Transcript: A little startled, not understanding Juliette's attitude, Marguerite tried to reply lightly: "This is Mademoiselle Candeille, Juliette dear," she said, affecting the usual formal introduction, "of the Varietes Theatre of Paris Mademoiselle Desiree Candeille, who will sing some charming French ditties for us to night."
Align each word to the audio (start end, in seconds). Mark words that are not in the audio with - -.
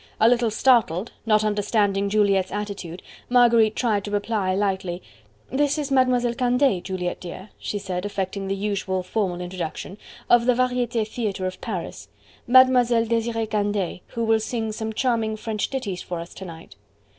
A 0.19 0.27
little 0.27 0.49
startled, 0.49 1.11
not 1.27 1.43
understanding 1.43 2.09
Juliette's 2.09 2.51
attitude, 2.51 3.03
Marguerite 3.29 3.75
tried 3.75 4.03
to 4.05 4.09
reply 4.09 4.55
lightly: 4.55 4.99
"This 5.51 5.77
is 5.77 5.91
Mademoiselle 5.91 6.33
Candeille, 6.33 6.81
Juliette 6.81 7.19
dear," 7.21 7.49
she 7.59 7.77
said, 7.77 8.03
affecting 8.03 8.47
the 8.47 8.55
usual 8.55 9.03
formal 9.03 9.41
introduction, 9.41 9.99
"of 10.27 10.47
the 10.47 10.55
Varietes 10.55 11.07
Theatre 11.09 11.45
of 11.45 11.61
Paris 11.61 12.07
Mademoiselle 12.47 13.05
Desiree 13.05 13.45
Candeille, 13.45 13.99
who 14.15 14.23
will 14.23 14.39
sing 14.39 14.71
some 14.71 14.91
charming 14.91 15.37
French 15.37 15.69
ditties 15.69 16.01
for 16.01 16.19
us 16.19 16.33
to 16.33 16.45
night." 16.45 16.75